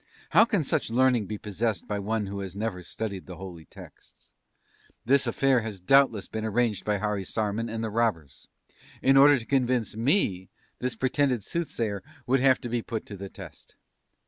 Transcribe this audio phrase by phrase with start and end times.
[0.31, 4.31] How can such learning be possessed by one who has never studied the holy texts?
[5.05, 8.47] This affair has doubtless been arranged by Harisarman and the robbers.
[9.03, 13.29] In order to convince me this pretended Soothsayer would have to be put to the
[13.29, 13.75] test!'